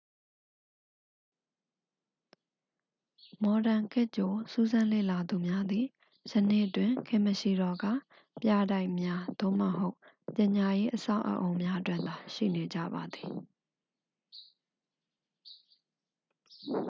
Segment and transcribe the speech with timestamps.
[3.43, 5.85] မော်ဒန်ခေတ်ကြို စူးစမ်းလေ့လာသူများသည်
[6.31, 7.93] ယနေ့တွင် ခေတ်မရှိတော့ကာ
[8.41, 9.95] ပြတိုက်များ သို့မဟုတ်
[10.35, 13.29] ပညာရေးအဆောက်အအုံများတွင်သာ ရှိနေကြပါသည်